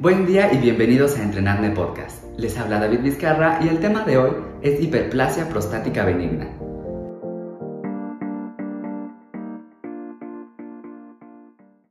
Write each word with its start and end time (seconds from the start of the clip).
Buen 0.00 0.24
día 0.24 0.50
y 0.50 0.56
bienvenidos 0.56 1.18
a 1.18 1.22
Entrenarme 1.22 1.72
Podcast. 1.72 2.24
Les 2.38 2.56
habla 2.56 2.80
David 2.80 3.00
Vizcarra 3.00 3.58
y 3.62 3.68
el 3.68 3.80
tema 3.80 4.02
de 4.02 4.16
hoy 4.16 4.30
es 4.62 4.80
hiperplasia 4.80 5.50
prostática 5.50 6.06
benigna. 6.06 6.48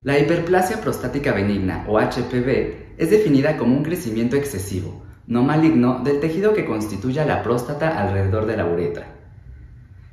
La 0.01 0.17
hiperplasia 0.17 0.81
prostática 0.81 1.33
benigna 1.33 1.85
o 1.87 1.99
HPV 1.99 2.95
es 2.97 3.11
definida 3.11 3.57
como 3.57 3.77
un 3.77 3.83
crecimiento 3.83 4.37
excesivo, 4.37 5.03
no 5.27 5.43
maligno, 5.43 6.01
del 6.03 6.19
tejido 6.19 6.55
que 6.55 6.65
constituye 6.65 7.23
la 7.23 7.43
próstata 7.43 7.99
alrededor 7.99 8.47
de 8.47 8.57
la 8.57 8.65
uretra. 8.65 9.05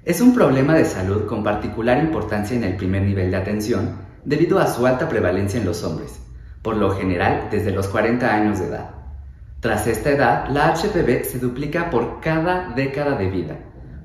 Es 0.04 0.20
un 0.20 0.34
problema 0.34 0.74
de 0.74 0.84
salud 0.84 1.24
con 1.24 1.42
particular 1.42 2.04
importancia 2.04 2.58
en 2.58 2.64
el 2.64 2.76
primer 2.76 3.04
nivel 3.04 3.30
de 3.30 3.38
atención 3.38 3.96
debido 4.22 4.58
a 4.58 4.66
su 4.66 4.86
alta 4.86 5.08
prevalencia 5.08 5.58
en 5.58 5.64
los 5.64 5.82
hombres 5.82 6.25
por 6.66 6.76
lo 6.78 6.90
general 6.90 7.46
desde 7.48 7.70
los 7.70 7.86
40 7.86 8.34
años 8.34 8.58
de 8.58 8.66
edad. 8.66 8.90
Tras 9.60 9.86
esta 9.86 10.10
edad, 10.10 10.48
la 10.48 10.74
HPV 10.74 11.22
se 11.22 11.38
duplica 11.38 11.90
por 11.90 12.18
cada 12.20 12.70
década 12.70 13.16
de 13.16 13.30
vida, 13.30 13.56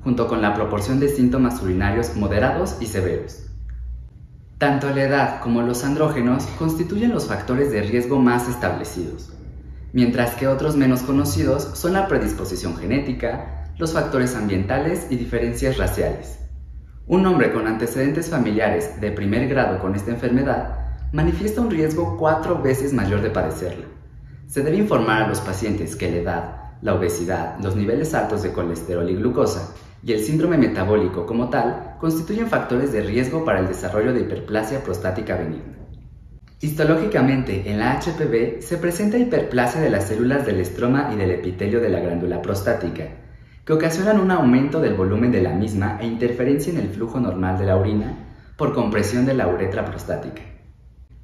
junto 0.03 0.27
con 0.27 0.43
la 0.43 0.53
proporción 0.53 0.99
de 0.99 1.09
síntomas 1.09 1.59
urinarios 1.63 2.15
moderados 2.15 2.77
y 2.79 2.85
severos. 2.85 3.47
Tanto 4.59 4.91
la 4.91 5.01
edad 5.01 5.41
como 5.41 5.63
los 5.63 5.83
andrógenos 5.83 6.45
constituyen 6.59 7.11
los 7.11 7.25
factores 7.25 7.71
de 7.71 7.81
riesgo 7.81 8.19
más 8.19 8.47
establecidos, 8.47 9.33
mientras 9.91 10.35
que 10.35 10.47
otros 10.47 10.75
menos 10.75 11.01
conocidos 11.01 11.63
son 11.73 11.93
la 11.93 12.07
predisposición 12.07 12.77
genética, 12.77 13.71
los 13.79 13.93
factores 13.93 14.35
ambientales 14.35 15.07
y 15.09 15.15
diferencias 15.15 15.79
raciales. 15.79 16.37
Un 17.07 17.25
hombre 17.25 17.51
con 17.53 17.65
antecedentes 17.65 18.29
familiares 18.29 19.01
de 19.01 19.11
primer 19.11 19.47
grado 19.47 19.79
con 19.79 19.95
esta 19.95 20.11
enfermedad 20.11 20.80
manifiesta 21.11 21.59
un 21.59 21.69
riesgo 21.69 22.15
cuatro 22.17 22.61
veces 22.61 22.93
mayor 22.93 23.21
de 23.21 23.29
padecerla. 23.29 23.85
Se 24.47 24.63
debe 24.63 24.77
informar 24.77 25.23
a 25.23 25.27
los 25.27 25.41
pacientes 25.41 25.95
que 25.95 26.09
la 26.09 26.17
edad, 26.17 26.55
la 26.81 26.95
obesidad, 26.95 27.57
los 27.61 27.75
niveles 27.75 28.13
altos 28.13 28.43
de 28.43 28.53
colesterol 28.53 29.09
y 29.09 29.15
glucosa 29.15 29.73
y 30.03 30.13
el 30.13 30.19
síndrome 30.21 30.57
metabólico 30.57 31.25
como 31.25 31.49
tal 31.49 31.95
constituyen 31.99 32.47
factores 32.47 32.91
de 32.91 33.01
riesgo 33.01 33.45
para 33.45 33.59
el 33.59 33.67
desarrollo 33.67 34.13
de 34.13 34.21
hiperplasia 34.21 34.83
prostática 34.83 35.35
benigna. 35.35 35.77
Histológicamente, 36.59 37.69
en 37.69 37.79
la 37.79 37.99
HPV 37.99 38.61
se 38.61 38.77
presenta 38.77 39.17
hiperplasia 39.17 39.81
de 39.81 39.89
las 39.89 40.07
células 40.07 40.45
del 40.45 40.59
estroma 40.59 41.09
y 41.13 41.17
del 41.17 41.31
epitelio 41.31 41.81
de 41.81 41.89
la 41.89 41.99
glándula 41.99 42.41
prostática, 42.41 43.03
que 43.65 43.73
ocasionan 43.73 44.19
un 44.19 44.31
aumento 44.31 44.79
del 44.79 44.93
volumen 44.93 45.31
de 45.31 45.41
la 45.41 45.53
misma 45.53 45.97
e 45.99 46.07
interferencia 46.07 46.71
en 46.71 46.79
el 46.79 46.89
flujo 46.89 47.19
normal 47.19 47.57
de 47.57 47.65
la 47.65 47.77
orina 47.77 48.15
por 48.57 48.73
compresión 48.73 49.25
de 49.25 49.33
la 49.33 49.47
uretra 49.47 49.85
prostática. 49.85 50.50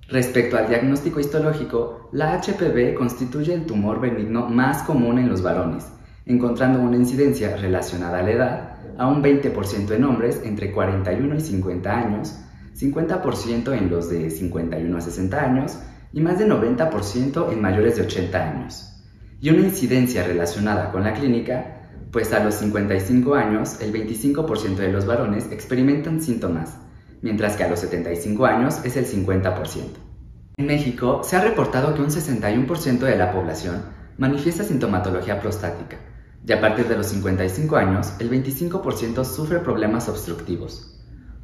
Respecto 0.10 0.58
al 0.58 0.70
diagnóstico 0.70 1.20
histológico, 1.20 2.10
la 2.14 2.42
HPV 2.42 2.94
constituye 2.94 3.54
el 3.54 3.66
tumor 3.66 4.00
benigno 4.00 4.48
más 4.48 4.84
común 4.84 5.20
en 5.20 5.28
los 5.28 5.42
varones, 5.42 5.86
encontrando 6.26 6.80
una 6.80 6.96
incidencia 6.96 7.58
relacionada 7.58 8.20
a 8.20 8.24
la 8.24 8.32
edad 8.32 8.78
a 8.98 9.08
un 9.08 9.22
20% 9.22 9.92
en 9.92 10.04
hombres 10.06 10.42
entre 10.46 10.72
41 10.72 11.36
y 11.36 11.42
50 11.42 11.98
años, 11.98 12.40
50% 12.74 13.78
en 13.78 13.90
los 13.90 14.10
de 14.10 14.30
51 14.30 14.98
a 14.98 15.02
60 15.02 15.44
años 15.44 15.78
y 16.14 16.22
más 16.22 16.40
de 16.40 16.48
90% 16.48 17.52
en 17.52 17.62
mayores 17.62 17.98
de 17.98 18.04
80 18.04 18.50
años. 18.50 19.04
Y 19.42 19.50
una 19.50 19.68
incidencia 19.68 20.26
relacionada 20.26 20.90
con 20.94 21.04
la 21.04 21.16
clínica, 21.16 21.90
pues 22.12 22.32
a 22.32 22.42
los 22.42 22.56
55 22.56 23.36
años 23.36 23.82
el 23.82 23.92
25% 23.92 24.78
de 24.78 24.92
los 24.92 25.06
varones 25.06 25.52
experimentan 25.52 26.22
síntomas 26.22 26.78
mientras 27.22 27.56
que 27.56 27.64
a 27.64 27.70
los 27.70 27.80
75 27.80 28.46
años 28.46 28.84
es 28.84 28.98
el 28.98 29.06
50%. 29.06 29.84
En 30.58 30.66
México 30.66 31.22
se 31.24 31.36
ha 31.36 31.42
reportado 31.42 31.94
que 31.94 32.02
un 32.02 32.10
61% 32.10 33.00
de 33.00 33.16
la 33.16 33.32
población 33.32 33.84
manifiesta 34.18 34.64
sintomatología 34.64 35.40
prostática 35.40 35.98
y 36.46 36.52
a 36.52 36.62
partir 36.62 36.88
de 36.88 36.98
los 36.98 37.08
55 37.08 37.76
años 37.76 38.14
el 38.20 38.32
25% 38.32 39.24
sufre 39.24 39.60
problemas 39.60 40.10
obstructivos. 40.10 40.94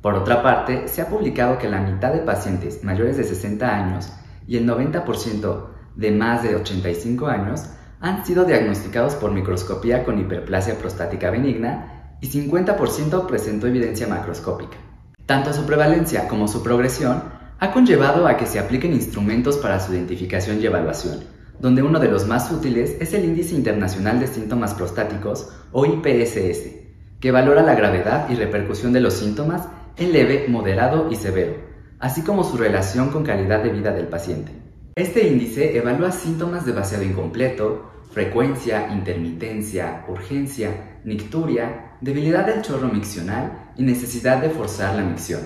Por 0.01 0.15
otra 0.15 0.41
parte, 0.43 0.87
se 0.87 1.01
ha 1.01 1.07
publicado 1.07 1.57
que 1.57 1.69
la 1.69 1.79
mitad 1.79 2.11
de 2.11 2.19
pacientes 2.19 2.83
mayores 2.83 3.17
de 3.17 3.23
60 3.23 3.69
años 3.69 4.11
y 4.47 4.57
el 4.57 4.67
90% 4.67 5.67
de 5.95 6.11
más 6.11 6.43
de 6.43 6.55
85 6.55 7.27
años 7.27 7.65
han 7.99 8.25
sido 8.25 8.43
diagnosticados 8.43 9.15
por 9.15 9.31
microscopía 9.31 10.03
con 10.03 10.19
hiperplasia 10.19 10.77
prostática 10.77 11.29
benigna 11.29 12.17
y 12.19 12.27
50% 12.27 13.27
presentó 13.27 13.67
evidencia 13.67 14.07
macroscópica. 14.07 14.77
Tanto 15.25 15.53
su 15.53 15.65
prevalencia 15.65 16.27
como 16.27 16.47
su 16.47 16.61
progresión 16.63 17.23
ha 17.59 17.71
conllevado 17.71 18.27
a 18.27 18.35
que 18.35 18.45
se 18.45 18.59
apliquen 18.59 18.91
instrumentos 18.91 19.57
para 19.57 19.79
su 19.79 19.93
identificación 19.93 20.61
y 20.61 20.65
evaluación, 20.65 21.21
donde 21.59 21.81
uno 21.81 21.99
de 21.99 22.09
los 22.09 22.27
más 22.27 22.51
útiles 22.51 22.97
es 22.99 23.13
el 23.13 23.23
Índice 23.23 23.55
Internacional 23.55 24.19
de 24.19 24.27
Síntomas 24.27 24.73
Prostáticos 24.73 25.49
o 25.71 25.85
IPSS, 25.85 26.83
que 27.21 27.31
valora 27.31 27.63
la 27.63 27.73
gravedad 27.73 28.29
y 28.29 28.35
repercusión 28.35 28.91
de 28.91 28.99
los 28.99 29.13
síntomas 29.13 29.63
en 29.95 30.11
leve, 30.11 30.47
moderado 30.49 31.09
y 31.09 31.15
severo, 31.15 31.55
así 31.99 32.21
como 32.21 32.43
su 32.43 32.57
relación 32.57 33.11
con 33.11 33.23
calidad 33.23 33.63
de 33.63 33.69
vida 33.69 33.91
del 33.93 34.07
paciente. 34.07 34.51
Este 34.95 35.25
índice 35.25 35.77
evalúa 35.77 36.11
síntomas 36.11 36.65
de 36.65 36.73
vaciado 36.73 37.05
incompleto, 37.05 37.92
frecuencia, 38.13 38.89
intermitencia, 38.93 40.05
urgencia, 40.07 40.99
nicturia, 41.03 41.95
debilidad 41.99 42.45
del 42.45 42.61
chorro 42.61 42.87
miccional 42.87 43.71
y 43.75 43.81
necesidad 43.81 44.39
de 44.39 44.51
forzar 44.51 44.95
la 44.95 45.03
micción. 45.03 45.41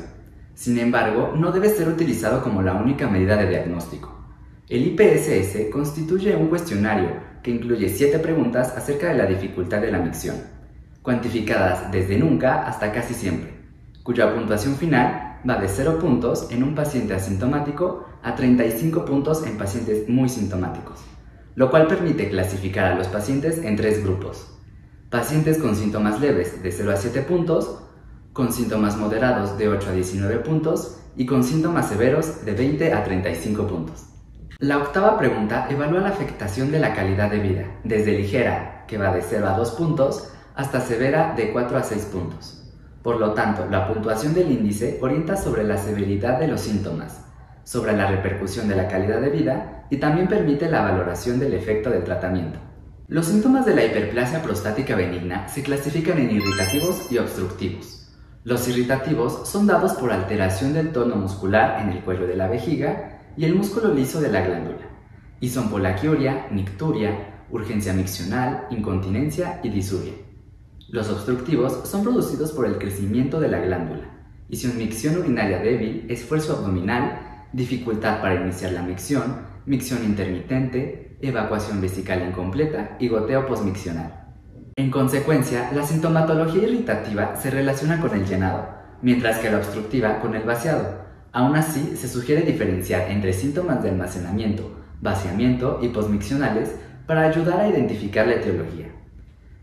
Sin 0.54 0.78
embargo, 0.78 1.32
no 1.34 1.54
debe 1.54 1.70
ser 1.70 1.88
utilizado 1.88 2.44
como 2.44 2.62
la 2.62 2.74
única 2.74 3.08
medida 3.08 3.38
de 3.38 3.48
diagnóstico. 3.48 4.14
El 4.68 4.86
IPSS 4.86 5.72
constituye 5.72 6.36
un 6.36 6.48
cuestionario 6.48 7.12
que 7.42 7.52
incluye 7.52 7.88
siete 7.88 8.20
preguntas 8.20 8.76
acerca 8.76 9.08
de 9.08 9.18
la 9.18 9.26
dificultad 9.26 9.80
de 9.80 9.92
la 9.92 10.00
micción, 10.00 10.36
cuantificadas 11.02 11.90
desde 11.90 12.18
nunca 12.18 12.68
hasta 12.68 12.92
casi 12.92 13.14
siempre, 13.14 13.54
cuya 14.04 14.36
puntuación 14.36 14.76
final 14.76 15.40
va 15.50 15.56
de 15.56 15.70
0 15.70 16.00
puntos 16.00 16.52
en 16.52 16.64
un 16.64 16.76
paciente 16.76 17.14
asintomático 17.14 18.06
a 18.22 18.36
35 18.36 19.06
puntos 19.06 19.48
en 19.48 19.58
pacientes 19.58 20.10
muy 20.10 20.28
sintomáticos 20.28 21.17
lo 21.58 21.72
cual 21.72 21.88
permite 21.88 22.30
clasificar 22.30 22.92
a 22.92 22.96
los 22.96 23.08
pacientes 23.08 23.58
en 23.64 23.76
tres 23.76 24.04
grupos. 24.04 24.48
Pacientes 25.10 25.58
con 25.58 25.76
síntomas 25.76 26.22
leves 26.22 26.62
de 26.62 26.72
0 26.72 26.92
a 26.92 26.98
7 26.98 27.24
puntos, 27.24 27.80
con 28.32 28.54
síntomas 28.54 28.96
moderados 28.96 29.58
de 29.58 29.68
8 29.68 29.90
a 29.90 29.94
19 29.94 30.38
puntos 30.42 31.00
y 31.16 31.26
con 31.26 31.44
síntomas 31.44 31.90
severos 31.90 32.46
de 32.46 32.52
20 32.54 32.94
a 32.94 33.04
35 33.04 33.66
puntos. 33.66 34.06
La 34.60 34.78
octava 34.78 35.18
pregunta 35.18 35.66
evalúa 35.68 36.02
la 36.02 36.10
afectación 36.10 36.72
de 36.72 36.78
la 36.78 36.94
calidad 36.94 37.32
de 37.32 37.40
vida, 37.40 37.66
desde 37.84 38.12
ligera, 38.12 38.86
que 38.88 39.00
va 39.00 39.12
de 39.12 39.24
0 39.24 39.48
a 39.48 39.58
2 39.58 39.72
puntos, 39.72 40.32
hasta 40.54 40.80
severa 40.80 41.34
de 41.36 41.52
4 41.52 41.76
a 41.76 41.82
6 41.82 42.06
puntos. 42.06 42.72
Por 43.02 43.20
lo 43.20 43.34
tanto, 43.34 43.66
la 43.68 43.88
puntuación 43.92 44.36
del 44.36 44.52
índice 44.52 45.00
orienta 45.02 45.36
sobre 45.36 45.64
la 45.64 45.78
severidad 45.78 46.40
de 46.40 46.50
los 46.50 46.62
síntomas, 46.62 47.26
sobre 47.64 47.94
la 47.94 48.06
repercusión 48.06 48.68
de 48.68 48.76
la 48.76 48.88
calidad 48.88 49.22
de 49.22 49.32
vida 49.32 49.77
y 49.90 49.98
también 49.98 50.28
permite 50.28 50.70
la 50.70 50.82
valoración 50.82 51.40
del 51.40 51.54
efecto 51.54 51.90
del 51.90 52.04
tratamiento. 52.04 52.60
Los 53.08 53.28
síntomas 53.28 53.66
de 53.66 53.76
la 53.76 53.86
hiperplasia 53.86 54.44
prostática 54.44 54.96
benigna 54.96 55.48
se 55.48 55.64
clasifican 55.64 56.18
en 56.20 56.32
irritativos 56.32 57.12
y 57.12 57.18
obstructivos. 57.18 58.10
Los 58.44 58.68
irritativos 58.68 59.48
son 59.48 59.68
dados 59.68 59.94
por 59.94 60.12
alteración 60.12 60.74
del 60.74 60.92
tono 60.92 61.16
muscular 61.16 61.82
en 61.82 61.90
el 61.90 62.04
cuello 62.04 62.28
de 62.28 62.36
la 62.36 62.48
vejiga 62.48 63.22
y 63.38 63.46
el 63.46 63.56
músculo 63.56 63.94
liso 63.94 64.20
de 64.20 64.32
la 64.32 64.42
glándula, 64.42 64.90
y 65.40 65.50
son 65.50 65.70
polaquiuria, 65.70 66.48
nicturia, 66.52 67.46
urgencia 67.50 67.94
miccional, 67.94 68.68
incontinencia 68.70 69.60
y 69.64 69.70
disuria. 69.70 70.14
Los 70.90 71.10
obstructivos 71.10 71.88
son 71.88 72.04
producidos 72.04 72.52
por 72.52 72.66
el 72.66 72.78
crecimiento 72.78 73.40
de 73.40 73.50
la 73.50 73.60
glándula, 73.60 74.10
y 74.50 74.66
una 74.66 74.76
micción 74.76 75.18
urinaria 75.18 75.60
débil, 75.60 76.06
esfuerzo 76.10 76.58
abdominal 76.58 77.48
dificultad 77.54 78.22
para 78.22 78.36
iniciar 78.36 78.74
la 78.74 78.84
micción, 78.84 79.38
micción 79.68 80.04
intermitente, 80.06 81.18
evacuación 81.22 81.82
vesical 81.82 82.26
incompleta 82.26 82.96
y 83.00 83.10
goteo 83.10 83.46
posmiccional. 83.46 84.24
En 84.78 84.90
consecuencia, 84.90 85.70
la 85.76 85.84
sintomatología 85.84 86.64
irritativa 86.64 87.36
se 87.36 87.52
relaciona 87.52 88.00
con 88.00 88.14
el 88.16 88.26
llenado, 88.26 88.70
mientras 89.02 89.40
que 89.40 89.52
la 89.52 89.58
obstructiva 89.58 90.20
con 90.22 90.36
el 90.36 90.44
vaciado. 90.44 91.06
Aún 91.34 91.58
así, 91.58 91.98
se 91.98 92.08
sugiere 92.08 92.44
diferenciar 92.44 93.12
entre 93.12 93.34
síntomas 93.34 93.84
de 93.84 93.90
almacenamiento, 93.90 94.72
vaciamiento 95.02 95.80
y 95.82 95.90
posmiccionales 95.90 96.74
para 97.06 97.24
ayudar 97.24 97.60
a 97.60 97.68
identificar 97.68 98.26
la 98.26 98.36
etiología. 98.36 98.88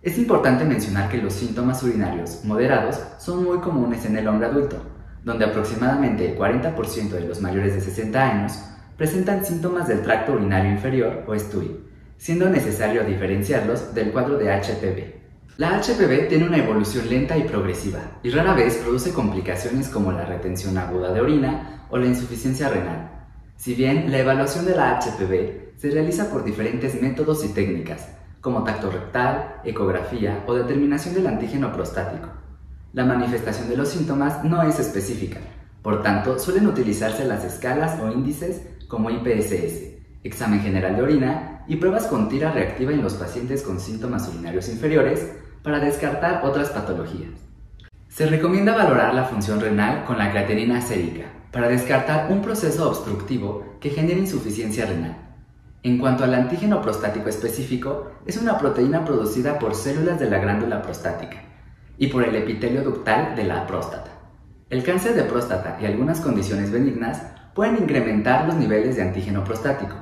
Es 0.03 0.19
importante 0.19 0.67
mencionar 0.67 1.09
que 1.09 1.17
los 1.17 1.33
síntomas 1.33 1.83
urinarios 1.83 2.45
moderados 2.45 3.01
son 3.19 3.43
muy 3.43 3.59
comunes 3.61 4.05
en 4.05 4.19
el 4.19 4.29
hombre 4.29 4.49
adulto, 4.49 4.77
donde 5.25 5.47
aproximadamente 5.47 6.31
el 6.31 6.39
40% 6.39 7.09
de 7.09 7.27
los 7.27 7.41
mayores 7.41 7.75
de 7.75 7.81
60 7.81 8.23
años 8.23 8.59
presentan 8.97 9.45
síntomas 9.45 9.89
del 9.89 10.03
tracto 10.03 10.33
urinario 10.33 10.71
inferior 10.71 11.25
o 11.27 11.35
STUI, 11.35 11.81
siendo 12.17 12.49
necesario 12.49 13.05
diferenciarlos 13.05 13.95
del 13.95 14.13
cuadro 14.13 14.39
de 14.39 14.51
HPV. 14.51 15.25
La 15.57 15.81
HPV 15.81 16.29
tiene 16.29 16.47
una 16.47 16.59
evolución 16.59 17.09
lenta 17.09 17.37
y 17.37 17.45
progresiva 17.45 18.01
y 18.23 18.31
rara 18.31 18.55
vez 18.55 18.77
produce 18.79 19.13
complicaciones 19.13 19.89
como 19.89 20.11
la 20.11 20.25
retención 20.25 20.77
aguda 20.79 21.13
de 21.13 21.21
orina 21.21 21.87
o 21.91 21.99
la 21.99 22.07
insuficiencia 22.07 22.69
renal. 22.69 23.29
Si 23.57 23.75
bien 23.75 24.11
la 24.11 24.19
evaluación 24.19 24.65
de 24.65 24.75
la 24.75 24.99
HPV 24.99 25.79
se 25.79 25.91
realiza 25.91 26.31
por 26.31 26.45
diferentes 26.45 27.01
métodos 27.01 27.45
y 27.45 27.49
técnicas, 27.49 28.09
como 28.41 28.65
tacto 28.65 28.91
rectal, 28.91 29.61
ecografía 29.65 30.45
o 30.47 30.55
determinación 30.55 31.15
del 31.15 31.27
antígeno 31.27 31.73
prostático. 31.73 32.29
La 32.93 33.05
manifestación 33.05 33.69
de 33.69 33.77
los 33.77 33.89
síntomas 33.89 34.45
no 34.45 34.63
es 34.63 34.79
específica, 34.79 35.39
por 35.83 36.03
tanto 36.03 36.39
suelen 36.39 36.67
utilizarse 36.67 37.25
las 37.25 37.45
escalas 37.45 38.01
o 38.01 38.11
índices 38.11 38.63
como 38.95 39.11
IPSS, 39.11 40.23
examen 40.23 40.61
general 40.61 40.95
de 40.95 41.03
orina 41.03 41.65
y 41.67 41.77
pruebas 41.77 42.07
con 42.07 42.29
tira 42.29 42.53
reactiva 42.53 42.93
en 42.93 43.03
los 43.03 43.15
pacientes 43.15 43.63
con 43.63 43.81
síntomas 43.81 44.29
urinarios 44.29 44.69
inferiores 44.69 45.33
para 45.65 45.81
descartar 45.81 46.45
otras 46.45 46.69
patologías. 46.69 47.31
Se 48.09 48.27
recomienda 48.27 48.77
valorar 48.77 49.13
la 49.13 49.25
función 49.25 49.61
renal 49.61 50.05
con 50.05 50.17
la 50.17 50.31
creatinina 50.31 50.81
sérica 50.81 51.25
para 51.51 51.69
descartar 51.69 52.31
un 52.31 52.41
proceso 52.41 52.89
obstructivo 52.89 53.65
que 53.81 53.91
genere 53.91 54.21
insuficiencia 54.21 54.87
renal. 54.87 55.17
En 55.83 55.99
cuanto 55.99 56.23
al 56.23 56.35
antígeno 56.35 56.81
prostático 56.81 57.29
específico, 57.29 58.13
es 58.27 58.37
una 58.37 58.57
proteína 58.57 59.05
producida 59.05 59.59
por 59.59 59.75
células 59.75 60.21
de 60.21 60.31
la 60.31 60.39
glándula 60.39 60.83
prostática 60.83 61.43
y 61.99 62.07
por 62.07 62.23
el 62.23 62.37
epitelio 62.37 62.85
ductal 62.85 63.35
de 63.35 63.43
la 63.43 63.67
próstata. 63.67 64.13
El 64.71 64.85
cáncer 64.85 65.17
de 65.17 65.25
próstata 65.25 65.79
y 65.83 65.87
algunas 65.87 66.21
condiciones 66.21 66.71
benignas 66.71 67.21
pueden 67.55 67.77
incrementar 67.77 68.47
los 68.47 68.57
niveles 68.57 68.97
de 68.97 69.03
antígeno 69.03 69.45
prostático. 69.45 69.95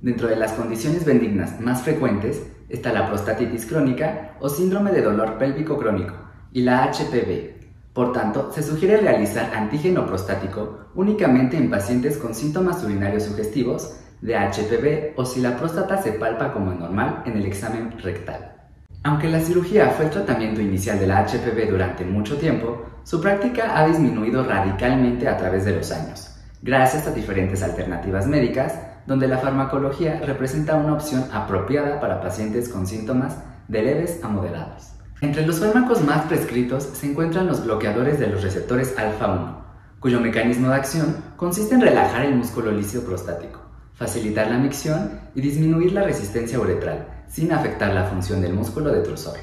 Dentro 0.00 0.28
de 0.28 0.36
las 0.36 0.52
condiciones 0.52 1.04
benignas 1.04 1.60
más 1.60 1.82
frecuentes 1.82 2.42
está 2.68 2.92
la 2.92 3.08
prostatitis 3.08 3.66
crónica 3.66 4.36
o 4.40 4.48
síndrome 4.48 4.92
de 4.92 5.02
dolor 5.02 5.38
pélvico 5.38 5.78
crónico 5.78 6.14
y 6.52 6.62
la 6.62 6.84
HPV, 6.84 7.58
por 7.98 8.12
tanto, 8.12 8.52
se 8.52 8.62
sugiere 8.62 8.98
realizar 8.98 9.50
antígeno 9.56 10.06
prostático 10.06 10.90
únicamente 10.94 11.56
en 11.56 11.68
pacientes 11.68 12.16
con 12.16 12.32
síntomas 12.32 12.84
urinarios 12.84 13.24
sugestivos 13.24 13.98
de 14.20 14.36
HPV 14.36 15.14
o 15.16 15.24
si 15.24 15.40
la 15.40 15.56
próstata 15.56 16.00
se 16.00 16.12
palpa 16.12 16.52
como 16.52 16.72
normal 16.72 17.24
en 17.26 17.36
el 17.36 17.46
examen 17.46 17.98
rectal. 17.98 18.54
Aunque 19.02 19.28
la 19.28 19.40
cirugía 19.40 19.90
fue 19.90 20.04
el 20.04 20.10
tratamiento 20.12 20.60
inicial 20.60 21.00
de 21.00 21.06
la 21.08 21.26
HPV 21.26 21.70
durante 21.70 22.04
mucho 22.04 22.36
tiempo, 22.36 22.84
su 23.02 23.20
práctica 23.20 23.76
ha 23.76 23.88
disminuido 23.88 24.44
radicalmente 24.44 25.26
a 25.26 25.36
través 25.36 25.64
de 25.64 25.74
los 25.74 25.90
años, 25.90 26.27
gracias 26.62 27.06
a 27.06 27.12
diferentes 27.12 27.62
alternativas 27.62 28.26
médicas 28.26 28.74
donde 29.06 29.28
la 29.28 29.38
farmacología 29.38 30.20
representa 30.20 30.76
una 30.76 30.92
opción 30.92 31.24
apropiada 31.32 32.00
para 32.00 32.20
pacientes 32.20 32.68
con 32.68 32.86
síntomas 32.86 33.38
de 33.68 33.82
leves 33.82 34.20
a 34.22 34.28
moderados. 34.28 34.92
Entre 35.20 35.46
los 35.46 35.58
fármacos 35.60 36.04
más 36.04 36.26
prescritos 36.26 36.84
se 36.84 37.10
encuentran 37.10 37.46
los 37.46 37.64
bloqueadores 37.64 38.20
de 38.20 38.28
los 38.28 38.42
receptores 38.42 38.96
alfa-1, 38.96 39.56
cuyo 39.98 40.20
mecanismo 40.20 40.68
de 40.68 40.76
acción 40.76 41.16
consiste 41.36 41.74
en 41.74 41.80
relajar 41.80 42.24
el 42.24 42.36
músculo 42.36 42.70
lícido 42.70 43.02
prostático, 43.02 43.60
facilitar 43.94 44.48
la 44.48 44.58
micción 44.58 45.20
y 45.34 45.40
disminuir 45.40 45.92
la 45.92 46.04
resistencia 46.04 46.60
uretral, 46.60 47.08
sin 47.28 47.52
afectar 47.52 47.92
la 47.92 48.04
función 48.04 48.40
del 48.40 48.54
músculo 48.54 48.92
detrusor. 48.92 49.38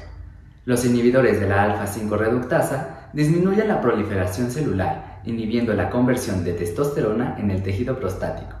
Los 0.64 0.84
inhibidores 0.84 1.40
de 1.40 1.48
la 1.48 1.64
alfa-5 1.64 2.16
reductasa 2.16 3.10
disminuyen 3.12 3.68
la 3.68 3.80
proliferación 3.80 4.50
celular, 4.50 5.15
inhibiendo 5.26 5.74
la 5.74 5.90
conversión 5.90 6.44
de 6.44 6.54
testosterona 6.54 7.36
en 7.38 7.50
el 7.50 7.62
tejido 7.62 7.98
prostático. 7.98 8.56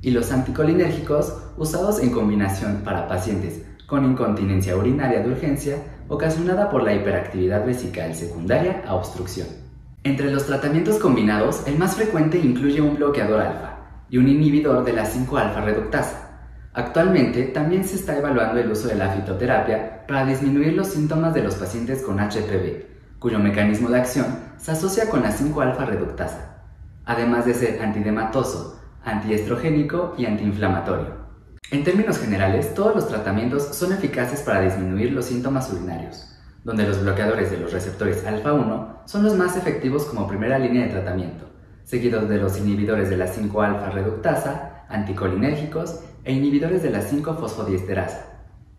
Y 0.00 0.10
los 0.10 0.32
anticolinérgicos, 0.32 1.36
usados 1.56 2.00
en 2.00 2.10
combinación 2.10 2.82
para 2.84 3.08
pacientes 3.08 3.62
con 3.86 4.04
incontinencia 4.04 4.76
urinaria 4.76 5.20
de 5.20 5.30
urgencia 5.30 5.78
ocasionada 6.08 6.70
por 6.70 6.82
la 6.82 6.94
hiperactividad 6.94 7.64
vesical 7.64 8.14
secundaria 8.14 8.82
a 8.86 8.94
obstrucción. 8.94 9.46
Entre 10.02 10.30
los 10.30 10.46
tratamientos 10.46 10.98
combinados, 10.98 11.66
el 11.66 11.78
más 11.78 11.96
frecuente 11.96 12.38
incluye 12.38 12.80
un 12.80 12.96
bloqueador 12.96 13.40
alfa 13.40 13.76
y 14.08 14.18
un 14.18 14.28
inhibidor 14.28 14.84
de 14.84 14.92
la 14.92 15.04
5-alfa 15.04 15.60
reductasa. 15.62 16.22
Actualmente 16.74 17.44
también 17.44 17.84
se 17.84 17.96
está 17.96 18.16
evaluando 18.16 18.60
el 18.60 18.70
uso 18.70 18.86
de 18.86 18.94
la 18.94 19.10
fitoterapia 19.10 20.06
para 20.06 20.26
disminuir 20.26 20.74
los 20.74 20.88
síntomas 20.88 21.34
de 21.34 21.42
los 21.42 21.54
pacientes 21.54 22.02
con 22.02 22.18
HPV, 22.18 22.95
cuyo 23.18 23.38
mecanismo 23.38 23.88
de 23.88 23.98
acción 23.98 24.26
se 24.58 24.72
asocia 24.72 25.08
con 25.08 25.22
la 25.22 25.32
5-alfa 25.32 25.84
reductasa, 25.84 26.62
además 27.04 27.46
de 27.46 27.54
ser 27.54 27.82
antidematoso, 27.82 28.80
antiestrogénico 29.04 30.14
y 30.18 30.26
antiinflamatorio. 30.26 31.26
En 31.70 31.82
términos 31.82 32.18
generales, 32.18 32.74
todos 32.74 32.94
los 32.94 33.08
tratamientos 33.08 33.74
son 33.74 33.92
eficaces 33.92 34.40
para 34.42 34.60
disminuir 34.60 35.12
los 35.12 35.26
síntomas 35.26 35.72
urinarios, 35.72 36.36
donde 36.62 36.86
los 36.86 37.02
bloqueadores 37.02 37.50
de 37.50 37.58
los 37.58 37.72
receptores 37.72 38.24
alfa-1 38.26 38.98
son 39.04 39.24
los 39.24 39.34
más 39.34 39.56
efectivos 39.56 40.04
como 40.04 40.28
primera 40.28 40.58
línea 40.58 40.84
de 40.84 40.92
tratamiento, 40.92 41.46
seguidos 41.84 42.28
de 42.28 42.38
los 42.38 42.58
inhibidores 42.58 43.10
de 43.10 43.16
la 43.16 43.26
5-alfa 43.26 43.90
reductasa, 43.90 44.84
anticolinérgicos 44.88 46.00
e 46.24 46.32
inhibidores 46.32 46.82
de 46.82 46.90
la 46.90 47.00
5-fosfodiesterasa. 47.00 48.20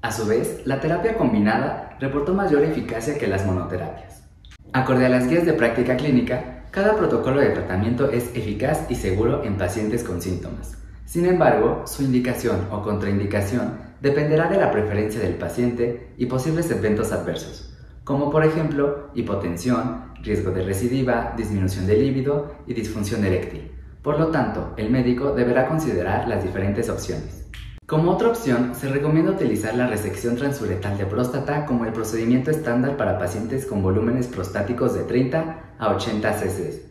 A 0.01 0.11
su 0.11 0.25
vez, 0.25 0.61
la 0.65 0.79
terapia 0.79 1.17
combinada 1.17 1.97
reportó 1.99 2.33
mayor 2.33 2.63
eficacia 2.63 3.17
que 3.17 3.27
las 3.27 3.45
monoterapias. 3.45 4.26
Acorde 4.73 5.05
a 5.05 5.09
las 5.09 5.27
guías 5.27 5.45
de 5.45 5.53
práctica 5.53 5.95
clínica, 5.95 6.65
cada 6.71 6.95
protocolo 6.95 7.39
de 7.39 7.49
tratamiento 7.49 8.11
es 8.11 8.35
eficaz 8.35 8.85
y 8.89 8.95
seguro 8.95 9.43
en 9.43 9.57
pacientes 9.57 10.03
con 10.03 10.21
síntomas. 10.21 10.77
Sin 11.05 11.25
embargo, 11.25 11.83
su 11.87 12.03
indicación 12.03 12.67
o 12.69 12.81
contraindicación 12.83 13.79
dependerá 14.01 14.49
de 14.49 14.57
la 14.57 14.71
preferencia 14.71 15.21
del 15.21 15.35
paciente 15.35 16.13
y 16.17 16.25
posibles 16.25 16.69
eventos 16.69 17.13
adversos, 17.13 17.73
como 18.03 18.29
por 18.29 18.43
ejemplo 18.43 19.09
hipotensión, 19.15 20.13
riesgo 20.21 20.51
de 20.51 20.63
recidiva, 20.63 21.33
disminución 21.37 21.87
de 21.87 21.97
líbido 21.97 22.53
y 22.67 22.73
disfunción 22.73 23.23
eréctil. 23.23 23.71
Por 24.03 24.19
lo 24.19 24.27
tanto, 24.27 24.73
el 24.77 24.89
médico 24.89 25.33
deberá 25.33 25.67
considerar 25.67 26.27
las 26.27 26.43
diferentes 26.43 26.89
opciones. 26.89 27.46
Como 27.87 28.11
otra 28.11 28.27
opción, 28.27 28.75
se 28.75 28.89
recomienda 28.89 29.31
utilizar 29.31 29.73
la 29.73 29.87
resección 29.87 30.35
transuretal 30.35 30.97
de 30.97 31.05
próstata 31.05 31.65
como 31.65 31.85
el 31.85 31.93
procedimiento 31.93 32.51
estándar 32.51 32.97
para 32.97 33.17
pacientes 33.17 33.65
con 33.65 33.81
volúmenes 33.81 34.27
prostáticos 34.27 34.93
de 34.93 35.03
30 35.03 35.75
a 35.79 35.95
80 35.95 36.33
cc, 36.33 36.83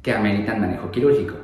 que 0.00 0.12
ameritan 0.12 0.60
manejo 0.60 0.92
quirúrgico. 0.92 1.34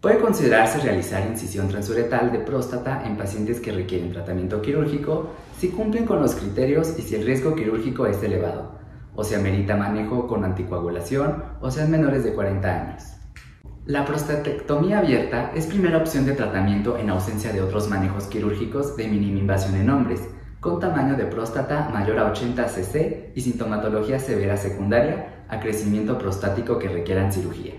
Puede 0.00 0.18
considerarse 0.18 0.80
realizar 0.80 1.26
incisión 1.28 1.68
transuretal 1.68 2.32
de 2.32 2.38
próstata 2.38 3.02
en 3.04 3.18
pacientes 3.18 3.60
que 3.60 3.70
requieren 3.70 4.12
tratamiento 4.12 4.62
quirúrgico 4.62 5.28
si 5.58 5.68
cumplen 5.68 6.06
con 6.06 6.22
los 6.22 6.34
criterios 6.34 6.98
y 6.98 7.02
si 7.02 7.16
el 7.16 7.26
riesgo 7.26 7.54
quirúrgico 7.54 8.06
es 8.06 8.22
elevado, 8.22 8.78
o 9.14 9.24
se 9.24 9.36
amerita 9.36 9.76
manejo 9.76 10.26
con 10.26 10.42
anticoagulación 10.42 11.44
o 11.60 11.70
sean 11.70 11.90
menores 11.90 12.24
de 12.24 12.32
40 12.32 12.66
años. 12.66 13.17
La 13.88 14.04
prostatectomía 14.04 14.98
abierta 14.98 15.50
es 15.54 15.64
primera 15.64 15.96
opción 15.96 16.26
de 16.26 16.34
tratamiento 16.34 16.98
en 16.98 17.08
ausencia 17.08 17.54
de 17.54 17.62
otros 17.62 17.88
manejos 17.88 18.24
quirúrgicos 18.24 18.98
de 18.98 19.08
mínima 19.08 19.38
invasión 19.38 19.76
en 19.76 19.88
hombres, 19.88 20.20
con 20.60 20.78
tamaño 20.78 21.16
de 21.16 21.24
próstata 21.24 21.88
mayor 21.88 22.18
a 22.18 22.30
80 22.30 22.68
cc 22.68 23.32
y 23.34 23.40
sintomatología 23.40 24.18
severa 24.18 24.58
secundaria 24.58 25.46
a 25.48 25.58
crecimiento 25.58 26.18
prostático 26.18 26.78
que 26.78 26.90
requieran 26.90 27.32
cirugía. 27.32 27.76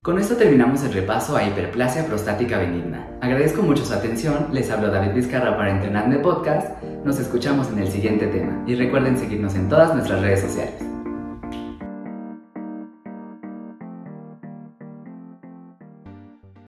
Con 0.00 0.20
esto 0.20 0.36
terminamos 0.36 0.84
el 0.84 0.92
repaso 0.92 1.36
a 1.36 1.42
hiperplasia 1.42 2.06
prostática 2.06 2.58
benigna. 2.58 3.08
Agradezco 3.20 3.62
mucho 3.62 3.84
su 3.84 3.92
atención, 3.92 4.50
les 4.52 4.70
hablo 4.70 4.92
David 4.92 5.14
Vizcarra 5.14 5.56
para 5.56 5.72
Entrenarme 5.72 6.20
Podcast, 6.20 6.80
nos 7.04 7.18
escuchamos 7.18 7.68
en 7.70 7.80
el 7.80 7.88
siguiente 7.88 8.28
tema 8.28 8.62
y 8.64 8.76
recuerden 8.76 9.18
seguirnos 9.18 9.56
en 9.56 9.68
todas 9.68 9.92
nuestras 9.92 10.20
redes 10.20 10.42
sociales. 10.42 10.89